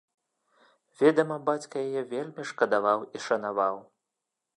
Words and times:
Ведама, 1.01 1.35
бацька 1.49 1.83
яе 1.89 2.03
вельмі 2.13 2.45
шкадаваў 2.53 3.05
і 3.05 3.17
шанаваў. 3.27 3.77